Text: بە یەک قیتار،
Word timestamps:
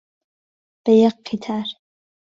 بە 0.83 0.91
یەک 1.03 1.17
قیتار، 1.27 1.67